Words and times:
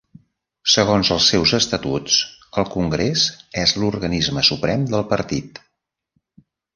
Segons 0.75 1.09
els 1.15 1.25
seus 1.33 1.51
estatuts 1.57 2.15
el 2.61 2.65
Congrés 2.75 3.25
és 3.65 3.73
l'organisme 3.83 4.45
suprem 4.49 4.87
del 4.95 5.05
Partit. 5.13 5.61